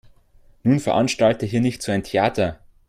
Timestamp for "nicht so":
1.61-1.91